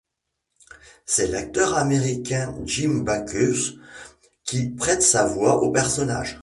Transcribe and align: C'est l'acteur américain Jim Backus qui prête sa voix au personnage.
C'est 1.05 1.27
l'acteur 1.27 1.77
américain 1.77 2.55
Jim 2.65 3.03
Backus 3.05 3.75
qui 4.45 4.69
prête 4.69 5.03
sa 5.03 5.27
voix 5.27 5.61
au 5.61 5.69
personnage. 5.71 6.39